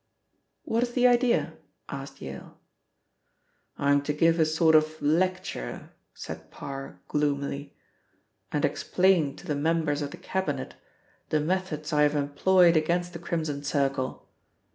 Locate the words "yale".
2.23-2.57